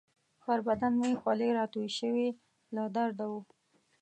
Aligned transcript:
پر 0.43 0.57
بدن 0.67 0.93
مې 1.01 1.11
خولې 1.21 1.49
راتویې 1.57 1.91
شوې، 1.99 2.27
له 2.75 2.83
درده 2.95 3.25
وو. 3.31 3.39